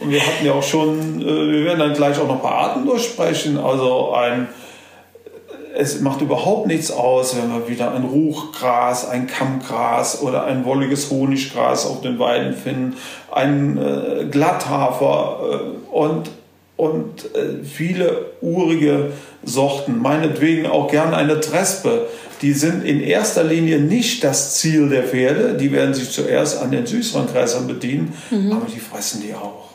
und 0.00 0.10
wir 0.10 0.24
hatten 0.24 0.46
ja 0.46 0.52
auch 0.52 0.62
schon, 0.62 1.20
äh, 1.20 1.24
wir 1.24 1.64
werden 1.64 1.80
dann 1.80 1.94
gleich 1.94 2.18
auch 2.18 2.28
noch 2.28 2.36
ein 2.36 2.42
paar 2.42 2.54
Arten 2.54 2.86
durchsprechen. 2.86 3.58
Also 3.58 4.12
ein 4.12 4.48
es 5.78 6.00
macht 6.00 6.20
überhaupt 6.20 6.66
nichts 6.66 6.90
aus, 6.90 7.36
wenn 7.36 7.52
wir 7.52 7.68
wieder 7.68 7.94
ein 7.94 8.02
Ruchgras, 8.02 9.08
ein 9.08 9.28
Kammgras 9.28 10.22
oder 10.22 10.42
ein 10.44 10.64
wolliges 10.64 11.08
Honiggras 11.08 11.86
auf 11.86 12.00
den 12.00 12.18
Weiden 12.18 12.52
finden, 12.54 12.96
ein 13.30 13.78
äh, 13.78 14.24
Glatthafer 14.24 15.38
äh, 15.40 15.94
und, 15.94 16.30
und 16.76 17.26
äh, 17.26 17.62
viele 17.62 18.26
urige 18.40 19.12
Sorten, 19.44 20.02
meinetwegen 20.02 20.66
auch 20.66 20.90
gern 20.90 21.14
eine 21.14 21.38
Trespe. 21.38 22.08
Die 22.42 22.54
sind 22.54 22.84
in 22.84 23.00
erster 23.00 23.44
Linie 23.44 23.78
nicht 23.78 24.24
das 24.24 24.56
Ziel 24.56 24.88
der 24.88 25.04
Pferde, 25.04 25.54
die 25.54 25.70
werden 25.70 25.94
sich 25.94 26.10
zuerst 26.10 26.60
an 26.60 26.72
den 26.72 26.86
süßeren 26.86 27.28
Gräsern 27.28 27.68
bedienen, 27.68 28.14
mhm. 28.32 28.50
aber 28.50 28.66
die 28.66 28.80
fressen 28.80 29.22
die 29.22 29.32
auch. 29.32 29.67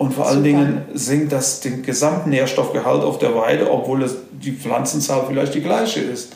Und 0.00 0.14
vor 0.14 0.24
Super. 0.24 0.28
allen 0.28 0.44
Dingen 0.44 0.82
sinkt 0.94 1.30
das 1.30 1.60
den 1.60 1.82
gesamten 1.82 2.30
Nährstoffgehalt 2.30 3.02
auf 3.02 3.18
der 3.18 3.34
Weide, 3.34 3.70
obwohl 3.70 4.02
es 4.02 4.16
die 4.32 4.52
Pflanzenzahl 4.52 5.24
vielleicht 5.28 5.52
die 5.52 5.60
gleiche 5.60 6.00
ist. 6.00 6.32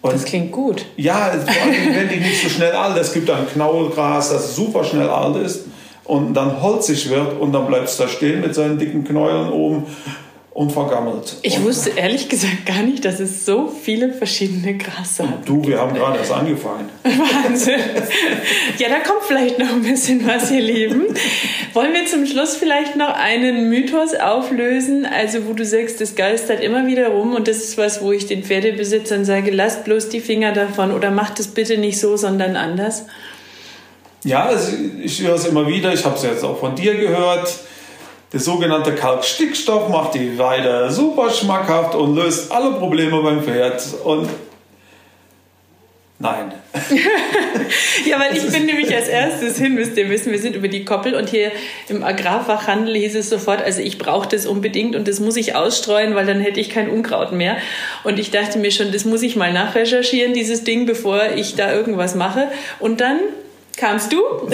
Und 0.00 0.12
das 0.12 0.24
klingt 0.24 0.50
gut. 0.50 0.84
Ja, 0.96 1.30
vor 1.30 1.62
allem 1.62 1.94
werden 1.94 2.08
die 2.12 2.18
nicht 2.18 2.42
so 2.42 2.48
schnell 2.48 2.72
alt. 2.72 2.96
Es 2.98 3.12
gibt 3.12 3.30
ein 3.30 3.46
Knaulgras, 3.46 4.30
das 4.30 4.56
super 4.56 4.82
schnell 4.82 5.08
alt 5.08 5.36
ist. 5.36 5.66
und 6.04 6.34
dann 6.34 6.60
holzig 6.60 7.08
wird 7.08 7.40
und 7.40 7.52
dann 7.52 7.66
bleibt 7.66 7.88
es 7.88 7.96
da 7.96 8.08
stehen 8.08 8.40
mit 8.40 8.54
seinen 8.54 8.78
dicken 8.78 9.04
Knäueln 9.04 9.50
oben 9.50 9.84
und 10.54 10.70
vergammelt. 10.70 11.36
Ich 11.42 11.58
und 11.58 11.64
wusste 11.64 11.90
ehrlich 11.96 12.28
gesagt 12.28 12.64
gar 12.64 12.82
nicht, 12.82 13.04
dass 13.04 13.18
es 13.18 13.44
so 13.44 13.66
viele 13.68 14.12
verschiedene 14.12 14.78
Grasarten 14.78 15.44
Du, 15.44 15.66
wir 15.66 15.80
haben 15.80 15.92
gerade 15.94 16.18
erst 16.18 16.30
angefangen. 16.30 16.88
Wahnsinn. 17.02 17.80
Ja, 18.78 18.88
da 18.88 19.00
kommt 19.00 19.24
vielleicht 19.26 19.58
noch 19.58 19.72
ein 19.72 19.82
bisschen 19.82 20.24
was, 20.26 20.52
ihr 20.52 20.60
Lieben. 20.60 21.06
Wollen 21.72 21.92
wir 21.92 22.06
zum 22.06 22.24
Schluss 22.24 22.54
vielleicht 22.54 22.94
noch 22.94 23.12
einen 23.14 23.68
Mythos 23.68 24.14
auflösen, 24.14 25.06
also 25.06 25.46
wo 25.48 25.54
du 25.54 25.64
sagst, 25.64 26.00
das 26.00 26.14
geistert 26.14 26.62
immer 26.62 26.86
wieder 26.86 27.08
rum 27.08 27.34
und 27.34 27.48
das 27.48 27.56
ist 27.56 27.76
was, 27.76 28.00
wo 28.00 28.12
ich 28.12 28.26
den 28.26 28.44
Pferdebesitzern 28.44 29.24
sage, 29.24 29.50
lasst 29.50 29.84
bloß 29.84 30.08
die 30.08 30.20
Finger 30.20 30.52
davon 30.52 30.92
oder 30.92 31.10
macht 31.10 31.40
es 31.40 31.48
bitte 31.48 31.78
nicht 31.78 31.98
so, 31.98 32.16
sondern 32.16 32.54
anders? 32.54 33.06
Ja, 34.22 34.52
ich 35.02 35.20
höre 35.20 35.34
es 35.34 35.46
immer 35.46 35.66
wieder, 35.66 35.92
ich 35.92 36.04
habe 36.04 36.14
es 36.14 36.22
jetzt 36.22 36.44
auch 36.44 36.58
von 36.58 36.76
dir 36.76 36.94
gehört 36.94 37.52
der 38.34 38.40
sogenannte 38.40 38.96
Kalkstickstoff 38.96 39.88
macht 39.88 40.14
die 40.14 40.36
Weide 40.36 40.90
super 40.90 41.30
schmackhaft 41.30 41.94
und 41.94 42.16
löst 42.16 42.50
alle 42.50 42.72
Probleme 42.72 43.22
beim 43.22 43.44
Pferd. 43.44 43.80
Und 44.02 44.28
Nein. 46.18 46.52
ja, 48.06 48.18
weil 48.18 48.36
ich 48.36 48.50
bin 48.50 48.66
nämlich 48.66 48.94
als 48.94 49.08
erstes 49.08 49.58
hin, 49.58 49.74
müsst 49.74 49.96
ihr 49.96 50.08
wissen, 50.08 50.32
wir 50.32 50.38
sind 50.38 50.56
über 50.56 50.68
die 50.68 50.84
Koppel 50.84 51.14
und 51.14 51.28
hier 51.28 51.52
im 51.88 52.02
Agrarfachhandel 52.02 52.94
hieß 52.96 53.16
es 53.16 53.28
sofort, 53.28 53.60
also 53.62 53.82
ich 53.82 53.98
brauche 53.98 54.28
das 54.28 54.46
unbedingt 54.46 54.96
und 54.96 55.06
das 55.06 55.20
muss 55.20 55.36
ich 55.36 55.54
ausstreuen, 55.54 56.14
weil 56.14 56.24
dann 56.24 56.40
hätte 56.40 56.60
ich 56.60 56.70
kein 56.70 56.88
Unkraut 56.88 57.32
mehr. 57.32 57.56
Und 58.04 58.18
ich 58.18 58.30
dachte 58.30 58.58
mir 58.58 58.70
schon, 58.70 58.90
das 58.90 59.04
muss 59.04 59.22
ich 59.22 59.36
mal 59.36 59.52
nachrecherchieren, 59.52 60.34
dieses 60.34 60.64
Ding, 60.64 60.86
bevor 60.86 61.20
ich 61.36 61.56
da 61.56 61.72
irgendwas 61.72 62.14
mache. 62.14 62.48
Und 62.78 63.00
dann 63.00 63.18
kamst 63.76 64.12
du 64.12 64.24
und 64.46 64.52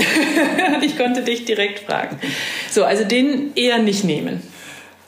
ich 0.83 0.97
konnte 0.97 1.23
dich 1.23 1.45
direkt 1.45 1.81
fragen. 1.81 2.19
So, 2.71 2.85
also 2.85 3.05
den 3.05 3.53
eher 3.55 3.79
nicht 3.79 4.05
nehmen. 4.05 4.43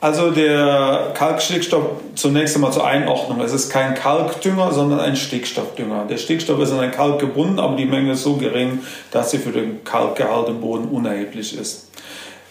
Also 0.03 0.31
der 0.31 1.11
Kalkstickstoff 1.13 1.85
zunächst 2.15 2.55
einmal 2.55 2.73
zur 2.73 2.85
Einordnung. 2.85 3.39
Es 3.39 3.53
ist 3.53 3.69
kein 3.69 3.95
Kalkdünger, 3.95 4.73
sondern 4.73 4.99
ein 4.99 5.15
Stickstoffdünger. 5.15 6.07
Der 6.09 6.17
Stickstoff 6.17 6.59
ist 6.59 6.73
an 6.73 6.81
den 6.81 6.91
Kalk 6.91 7.19
gebunden, 7.19 7.57
aber 7.57 7.77
die 7.77 7.85
Menge 7.85 8.11
ist 8.11 8.23
so 8.23 8.35
gering, 8.35 8.79
dass 9.11 9.31
sie 9.31 9.37
für 9.37 9.51
den 9.53 9.85
Kalkgehalt 9.85 10.49
im 10.49 10.59
Boden 10.59 10.89
unerheblich 10.89 11.57
ist. 11.57 11.87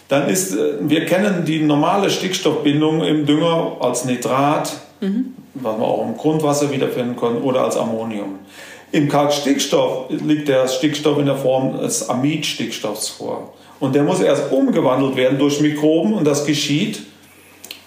Dann 0.08 0.30
ist, 0.30 0.54
äh, 0.54 0.76
wir 0.80 1.04
kennen 1.04 1.44
die 1.44 1.60
normale 1.60 2.08
Stickstoffbindung 2.08 3.02
im 3.04 3.26
Dünger 3.26 3.76
als 3.80 4.06
Nitrat, 4.06 4.72
mhm. 5.00 5.34
was 5.52 5.76
man 5.76 5.86
auch 5.86 6.06
im 6.06 6.16
Grundwasser 6.16 6.72
wiederfinden 6.72 7.16
kann, 7.16 7.36
oder 7.42 7.64
als 7.64 7.76
Ammonium. 7.76 8.38
Im 8.92 9.08
Kalkstickstoff 9.08 10.10
liegt 10.10 10.48
der 10.48 10.68
Stickstoff 10.68 11.18
in 11.18 11.26
der 11.26 11.36
Form 11.36 11.78
des 11.80 12.08
Amidstickstoffs 12.08 13.08
vor. 13.08 13.54
Und 13.80 13.94
der 13.94 14.02
muss 14.02 14.20
erst 14.20 14.52
umgewandelt 14.52 15.16
werden 15.16 15.38
durch 15.38 15.60
Mikroben 15.60 16.12
und 16.12 16.26
das 16.26 16.44
geschieht 16.44 17.00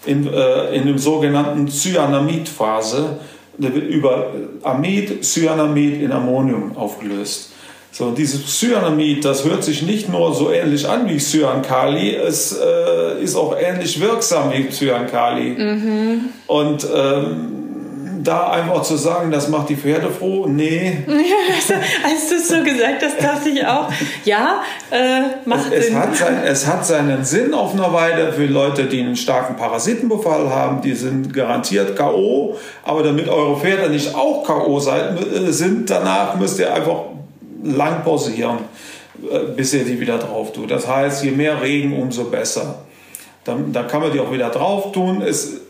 in, 0.04 0.26
äh, 0.26 0.74
in 0.74 0.86
der 0.86 0.98
sogenannten 0.98 1.68
Cyanamidphase. 1.68 3.20
Der 3.56 3.74
wird 3.74 3.86
über 3.86 4.32
Amid, 4.62 5.24
Cyanamid 5.24 6.02
in 6.02 6.12
Ammonium 6.12 6.76
aufgelöst. 6.76 7.52
So, 7.92 8.10
dieses 8.10 8.58
Cyanamid, 8.58 9.24
das 9.24 9.44
hört 9.44 9.64
sich 9.64 9.80
nicht 9.80 10.10
nur 10.10 10.34
so 10.34 10.50
ähnlich 10.50 10.86
an 10.86 11.08
wie 11.08 11.16
Cyankali, 11.16 12.14
es 12.14 12.52
äh, 12.52 13.22
ist 13.22 13.36
auch 13.36 13.56
ähnlich 13.58 13.98
wirksam 14.00 14.52
wie 14.52 14.68
Cyankali. 14.68 15.50
Mhm. 15.56 16.20
Und 16.46 16.86
ähm, 16.94 17.55
da 18.26 18.50
einfach 18.50 18.82
zu 18.82 18.96
sagen, 18.96 19.30
das 19.30 19.48
macht 19.48 19.68
die 19.68 19.76
Pferde 19.76 20.10
froh, 20.10 20.46
nee. 20.46 20.98
Als 21.06 22.28
du 22.28 22.34
es 22.34 22.48
so 22.48 22.62
gesagt 22.62 23.02
hast, 23.02 23.22
dachte 23.22 23.48
ich 23.48 23.64
auch, 23.64 23.88
ja, 24.24 24.62
äh, 24.90 25.48
macht 25.48 25.72
es, 25.72 25.86
Sinn. 25.86 25.96
Es 25.96 26.00
hat, 26.02 26.16
sein, 26.16 26.42
es 26.44 26.66
hat 26.66 26.86
seinen 26.86 27.24
Sinn 27.24 27.54
auf 27.54 27.74
einer 27.74 27.92
Weide 27.92 28.32
für 28.32 28.46
Leute, 28.46 28.84
die 28.84 29.00
einen 29.00 29.16
starken 29.16 29.56
Parasitenbefall 29.56 30.50
haben, 30.50 30.80
die 30.80 30.94
sind 30.94 31.32
garantiert 31.32 31.96
K.O., 31.96 32.56
aber 32.84 33.02
damit 33.02 33.28
eure 33.28 33.58
Pferde 33.58 33.90
nicht 33.90 34.14
auch 34.14 34.44
K.O. 34.44 34.78
Äh, 34.78 35.52
sind, 35.52 35.90
danach 35.90 36.36
müsst 36.36 36.58
ihr 36.58 36.72
einfach 36.72 37.04
lang 37.62 38.02
pausieren, 38.04 38.58
äh, 39.30 39.38
bis 39.56 39.74
ihr 39.74 39.84
die 39.84 40.00
wieder 40.00 40.18
drauf 40.18 40.52
tut. 40.52 40.70
Das 40.70 40.86
heißt, 40.86 41.24
je 41.24 41.30
mehr 41.30 41.60
Regen, 41.62 42.00
umso 42.00 42.24
besser. 42.24 42.82
Dann, 43.44 43.72
dann 43.72 43.86
kann 43.86 44.00
man 44.00 44.12
die 44.12 44.18
auch 44.18 44.32
wieder 44.32 44.50
drauf 44.50 44.92
tun. 44.92 45.22
Es, 45.22 45.60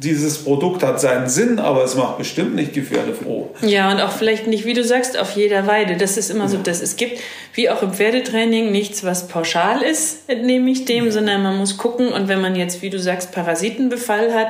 dieses 0.00 0.44
Produkt 0.44 0.82
hat 0.84 1.00
seinen 1.00 1.28
Sinn, 1.28 1.58
aber 1.58 1.82
es 1.82 1.96
macht 1.96 2.18
bestimmt 2.18 2.54
nicht 2.54 2.76
die 2.76 2.82
Pferde 2.82 3.14
froh. 3.14 3.50
Ja, 3.62 3.90
und 3.90 4.00
auch 4.00 4.12
vielleicht 4.12 4.46
nicht, 4.46 4.64
wie 4.64 4.72
du 4.72 4.84
sagst, 4.84 5.18
auf 5.18 5.32
jeder 5.32 5.66
Weide. 5.66 5.96
Das 5.96 6.16
ist 6.16 6.30
immer 6.30 6.48
so, 6.48 6.58
dass 6.58 6.80
es 6.80 6.96
gibt, 6.96 7.18
wie 7.54 7.68
auch 7.68 7.82
im 7.82 7.92
Pferdetraining, 7.92 8.70
nichts, 8.70 9.02
was 9.02 9.26
pauschal 9.26 9.82
ist, 9.82 10.28
entnehme 10.28 10.70
ich 10.70 10.84
dem, 10.84 11.06
ja. 11.06 11.10
sondern 11.10 11.42
man 11.42 11.56
muss 11.58 11.78
gucken. 11.78 12.08
Und 12.08 12.28
wenn 12.28 12.40
man 12.40 12.54
jetzt, 12.54 12.80
wie 12.80 12.90
du 12.90 13.00
sagst, 13.00 13.32
Parasitenbefall 13.32 14.32
hat, 14.32 14.48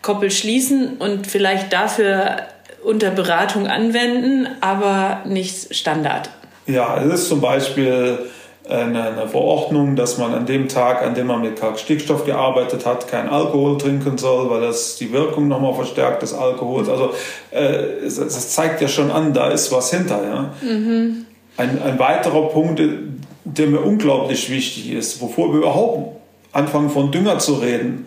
Koppel 0.00 0.30
schließen 0.30 0.96
und 0.98 1.26
vielleicht 1.26 1.72
dafür 1.72 2.46
unter 2.82 3.10
Beratung 3.10 3.66
anwenden, 3.66 4.48
aber 4.62 5.22
nicht 5.26 5.74
Standard. 5.74 6.30
Ja, 6.66 7.02
es 7.02 7.22
ist 7.22 7.28
zum 7.28 7.40
Beispiel 7.42 8.20
eine, 8.68 9.02
eine, 9.02 9.28
Verordnung, 9.28 9.96
dass 9.96 10.18
man 10.18 10.34
an 10.34 10.46
dem 10.46 10.68
Tag, 10.68 11.02
an 11.02 11.14
dem 11.14 11.28
man 11.28 11.40
mit 11.40 11.58
Kalkstickstoff 11.58 12.24
gearbeitet 12.24 12.84
hat, 12.84 13.08
kein 13.08 13.28
Alkohol 13.28 13.78
trinken 13.78 14.18
soll, 14.18 14.50
weil 14.50 14.60
das 14.60 14.96
die 14.96 15.12
Wirkung 15.12 15.48
nochmal 15.48 15.74
verstärkt 15.74 16.22
des 16.22 16.34
Alkohols. 16.34 16.88
Also 16.88 17.12
äh, 17.50 17.60
es, 18.04 18.18
es, 18.18 18.50
zeigt 18.50 18.80
ja 18.80 18.88
schon 18.88 19.10
an, 19.10 19.32
da 19.32 19.48
ist 19.48 19.72
was 19.72 19.90
hinter. 19.90 20.22
Ja? 20.22 20.54
Mhm. 20.60 21.26
Ein, 21.56 21.82
ein 21.82 21.98
weiterer 21.98 22.48
Punkt, 22.48 22.80
der 23.44 23.66
mir 23.66 23.80
unglaublich 23.80 24.50
wichtig 24.50 24.92
ist, 24.92 25.18
bevor 25.20 25.52
wir 25.52 25.60
überhaupt 25.60 26.16
anfangen 26.52 26.90
von 26.90 27.10
Dünger 27.10 27.38
zu 27.38 27.54
reden, 27.54 28.06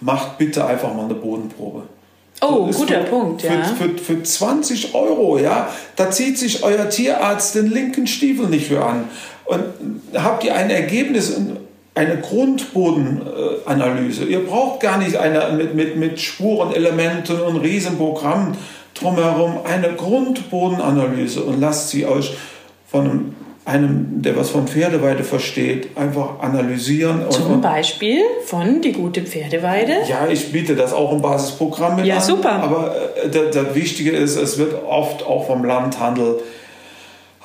macht 0.00 0.38
bitte 0.38 0.64
einfach 0.64 0.94
mal 0.94 1.04
eine 1.04 1.14
Bodenprobe. 1.14 1.82
Oh, 2.40 2.66
guter 2.66 3.02
für, 3.02 3.10
Punkt, 3.10 3.42
ja. 3.42 3.64
Für, 3.64 3.88
für, 3.88 3.98
für 3.98 4.22
20 4.22 4.94
Euro, 4.94 5.38
ja, 5.38 5.68
da 5.96 6.10
zieht 6.10 6.38
sich 6.38 6.62
euer 6.62 6.88
Tierarzt 6.88 7.56
den 7.56 7.70
linken 7.70 8.06
Stiefel 8.06 8.46
nicht 8.46 8.68
für 8.68 8.84
an. 8.84 9.08
Und 9.48 9.64
habt 10.14 10.44
ihr 10.44 10.54
ein 10.54 10.70
Ergebnis, 10.70 11.36
eine 11.94 12.18
Grundbodenanalyse. 12.18 14.24
Ihr 14.24 14.46
braucht 14.46 14.80
gar 14.80 14.98
nicht 14.98 15.16
eine 15.16 15.52
mit, 15.56 15.74
mit, 15.74 15.96
mit 15.96 16.20
Spurenelementen 16.20 17.40
und 17.40 17.56
Riesenprogrammen 17.56 18.56
drumherum, 18.94 19.58
eine 19.64 19.94
Grundbodenanalyse 19.94 21.42
und 21.42 21.60
lasst 21.60 21.90
sie 21.90 22.06
euch 22.06 22.36
von 22.86 23.02
einem 23.02 23.34
einem, 23.68 24.22
der 24.22 24.34
was 24.34 24.48
von 24.48 24.66
Pferdeweide 24.66 25.24
versteht, 25.24 25.90
einfach 25.94 26.40
analysieren. 26.40 27.26
Zum 27.28 27.54
und, 27.54 27.60
Beispiel 27.60 28.22
von 28.46 28.80
die 28.80 28.92
gute 28.92 29.22
Pferdeweide? 29.22 29.92
Ja, 30.08 30.26
ich 30.26 30.52
biete 30.52 30.74
das 30.74 30.94
auch 30.94 31.12
im 31.12 31.20
Basisprogramm 31.20 31.96
mit 31.96 32.06
ja, 32.06 32.14
an. 32.14 32.20
Ja, 32.20 32.26
super. 32.26 32.50
Aber 32.50 32.94
äh, 33.22 33.28
das 33.28 33.74
Wichtige 33.74 34.12
ist, 34.12 34.36
es 34.36 34.56
wird 34.56 34.74
oft 34.88 35.26
auch 35.26 35.46
vom 35.46 35.64
Landhandel 35.64 36.40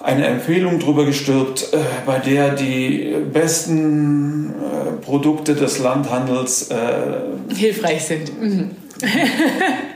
eine 0.03 0.27
Empfehlung 0.27 0.79
drüber 0.79 1.05
gestülpt, 1.05 1.69
äh, 1.72 1.77
bei 2.05 2.19
der 2.19 2.50
die 2.51 3.15
besten 3.31 4.50
äh, 4.50 4.91
Produkte 5.01 5.55
des 5.55 5.79
Landhandels 5.79 6.69
äh, 6.69 7.55
hilfreich 7.55 8.03
sind. 8.03 8.39
Mhm. 8.39 8.72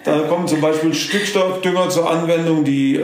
da 0.06 0.20
kommen 0.22 0.48
zum 0.48 0.62
Beispiel 0.62 0.94
Stickstoffdünger 0.94 1.90
zur 1.90 2.10
Anwendung, 2.10 2.64
die 2.66 3.02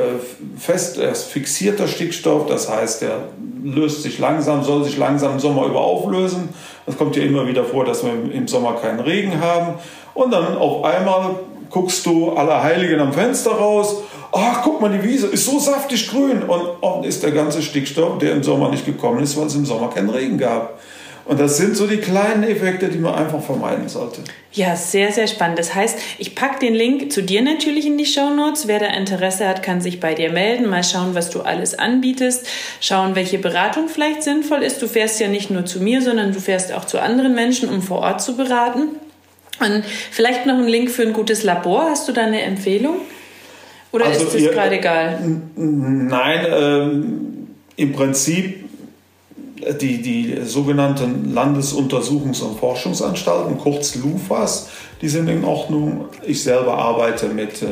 fest, 0.58 0.98
er 0.98 1.12
ist 1.12 1.26
fixierter 1.26 1.88
Stickstoff, 1.88 2.48
das 2.48 2.70
heißt, 2.70 3.04
der 3.04 3.30
löst 3.64 4.04
sich 4.04 4.20
langsam, 4.20 4.64
soll 4.64 4.84
sich 4.84 4.98
langsam 4.98 5.34
im 5.34 5.40
Sommer 5.40 5.66
über 5.66 5.80
auflösen. 5.80 6.50
Es 6.86 6.98
kommt 6.98 7.16
ja 7.16 7.24
immer 7.24 7.48
wieder 7.48 7.64
vor, 7.64 7.86
dass 7.86 8.04
wir 8.04 8.12
im 8.12 8.48
Sommer 8.50 8.74
keinen 8.82 9.00
Regen 9.00 9.40
haben. 9.40 9.76
Und 10.14 10.34
dann 10.34 10.58
auf 10.58 10.84
einmal 10.84 11.36
guckst 11.74 12.06
du 12.06 12.32
aller 12.32 12.64
Heiligen 12.64 13.02
am 13.02 13.12
Fenster 13.12 13.52
raus 13.52 14.04
ach, 14.34 14.62
guck 14.64 14.82
mal, 14.82 14.90
die 14.90 15.04
Wiese 15.04 15.28
ist 15.28 15.46
so 15.46 15.60
saftig 15.60 16.10
grün. 16.10 16.44
Und 16.44 16.62
unten 16.82 17.04
ist 17.06 17.24
der 17.24 17.32
ganze 17.32 17.62
Stickstoff, 17.62 18.18
der 18.18 18.34
im 18.34 18.44
Sommer 18.44 18.70
nicht 18.70 18.86
gekommen 18.86 19.22
ist, 19.24 19.38
weil 19.38 19.48
es 19.48 19.56
im 19.56 19.66
Sommer 19.66 19.90
keinen 19.90 20.10
Regen 20.10 20.38
gab. 20.38 20.80
Und 21.26 21.40
das 21.40 21.56
sind 21.56 21.78
so 21.78 21.88
die 21.88 21.98
kleinen 21.98 22.44
Effekte, 22.44 22.90
die 22.90 22.98
man 22.98 23.16
einfach 23.16 23.42
vermeiden 23.42 23.88
sollte. 23.88 24.20
Ja, 24.52 24.76
sehr, 24.76 25.14
sehr 25.14 25.28
spannend. 25.28 25.58
Das 25.58 25.74
heißt, 25.74 25.98
ich 26.18 26.36
packe 26.36 26.60
den 26.60 26.74
Link 26.74 27.14
zu 27.14 27.24
dir 27.24 27.42
natürlich 27.42 27.86
in 27.86 27.98
die 27.98 28.06
Show 28.06 28.30
Notes. 28.32 28.68
Wer 28.68 28.80
da 28.80 28.88
Interesse 28.88 29.48
hat, 29.48 29.64
kann 29.64 29.80
sich 29.80 30.02
bei 30.02 30.16
dir 30.16 30.34
melden, 30.34 30.70
mal 30.70 30.84
schauen, 30.84 31.16
was 31.16 31.30
du 31.30 31.40
alles 31.40 31.80
anbietest, 31.80 32.46
schauen, 32.82 33.16
welche 33.16 33.40
Beratung 33.40 33.88
vielleicht 33.88 34.24
sinnvoll 34.24 34.64
ist. 34.64 34.82
Du 34.82 34.88
fährst 34.88 35.22
ja 35.22 35.30
nicht 35.30 35.50
nur 35.50 35.66
zu 35.66 35.80
mir, 35.80 36.02
sondern 36.02 36.34
du 36.34 36.42
fährst 36.42 36.74
auch 36.74 36.84
zu 36.84 37.02
anderen 37.02 37.36
Menschen, 37.36 37.70
um 37.70 37.82
vor 37.82 38.00
Ort 38.00 38.22
zu 38.22 38.36
beraten. 38.36 38.90
Und 39.60 39.84
vielleicht 40.12 40.46
noch 40.46 40.58
ein 40.58 40.68
Link 40.68 40.90
für 40.90 41.04
ein 41.04 41.14
gutes 41.14 41.44
Labor. 41.44 41.90
Hast 41.90 42.08
du 42.08 42.12
da 42.12 42.24
eine 42.24 42.42
Empfehlung? 42.42 42.98
Oder 43.92 44.06
also 44.06 44.26
ist 44.26 44.34
das 44.34 44.52
gerade 44.52 44.78
egal? 44.78 45.20
Nein, 45.56 46.48
ähm, 46.50 47.48
im 47.76 47.94
Prinzip 47.94 48.64
äh, 49.62 49.76
die, 49.76 50.02
die 50.02 50.42
sogenannten 50.44 51.34
Landesuntersuchungs- 51.34 52.42
und 52.42 52.60
Forschungsanstalten, 52.60 53.58
kurz 53.58 53.96
LUFAS, 53.96 54.70
die 55.02 55.10
sind 55.10 55.28
in 55.28 55.44
Ordnung. 55.44 56.06
Ich 56.26 56.42
selber 56.42 56.78
arbeite 56.78 57.28
mit 57.28 57.62
äh, 57.62 57.66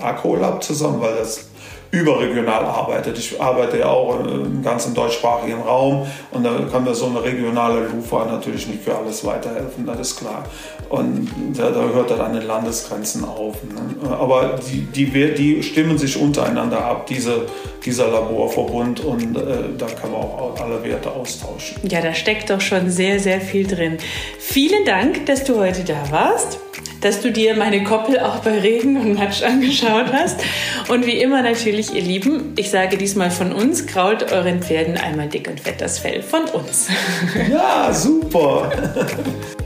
Acrolab 0.00 0.62
zusammen, 0.62 1.00
weil 1.00 1.16
das 1.16 1.48
überregional 1.94 2.64
arbeitet. 2.64 3.18
Ich 3.18 3.40
arbeite 3.40 3.78
ja 3.78 3.86
auch 3.86 4.20
im 4.20 4.62
ganzen 4.62 4.94
deutschsprachigen 4.94 5.60
Raum 5.60 6.06
und 6.30 6.44
da 6.44 6.50
kann 6.70 6.84
mir 6.84 6.94
so 6.94 7.06
eine 7.06 7.22
regionale 7.22 7.86
LUFA 7.88 8.26
natürlich 8.26 8.66
nicht 8.66 8.82
für 8.82 8.96
alles 8.96 9.24
weiterhelfen, 9.24 9.86
das 9.86 10.00
ist 10.00 10.16
klar. 10.16 10.44
Und 10.88 11.28
da, 11.56 11.70
da 11.70 11.80
hört 11.80 12.10
er 12.10 12.24
an 12.24 12.34
den 12.34 12.46
Landesgrenzen 12.46 13.24
auf. 13.24 13.56
Ne? 13.64 14.10
Aber 14.10 14.60
die, 14.70 14.82
die, 14.82 15.34
die 15.34 15.62
stimmen 15.62 15.96
sich 15.98 16.20
untereinander 16.20 16.84
ab, 16.84 17.06
diese, 17.06 17.46
dieser 17.84 18.08
Laborverbund, 18.08 19.00
und 19.00 19.36
äh, 19.36 19.40
da 19.78 19.86
kann 19.86 20.12
man 20.12 20.20
auch 20.20 20.54
alle 20.60 20.84
Werte 20.84 21.10
austauschen. 21.10 21.78
Ja, 21.88 22.00
da 22.00 22.14
steckt 22.14 22.50
doch 22.50 22.60
schon 22.60 22.90
sehr, 22.90 23.18
sehr 23.18 23.40
viel 23.40 23.66
drin. 23.66 23.98
Vielen 24.38 24.84
Dank, 24.84 25.26
dass 25.26 25.44
du 25.44 25.58
heute 25.58 25.84
da 25.84 26.10
warst 26.10 26.58
dass 27.04 27.20
du 27.20 27.30
dir 27.30 27.54
meine 27.54 27.84
Koppel 27.84 28.18
auch 28.18 28.38
bei 28.38 28.58
Regen 28.58 28.96
und 28.96 29.14
Matsch 29.14 29.42
angeschaut 29.42 30.10
hast. 30.12 30.40
Und 30.88 31.06
wie 31.06 31.20
immer 31.20 31.42
natürlich, 31.42 31.94
ihr 31.94 32.02
Lieben, 32.02 32.54
ich 32.56 32.70
sage 32.70 32.96
diesmal 32.96 33.30
von 33.30 33.52
uns, 33.52 33.86
krault 33.86 34.32
euren 34.32 34.62
Pferden 34.62 34.96
einmal 34.96 35.28
dick 35.28 35.48
und 35.48 35.60
fett 35.60 35.80
das 35.80 35.98
Fell 35.98 36.22
von 36.22 36.44
uns. 36.46 36.88
Ja, 37.50 37.92
super. 37.92 38.72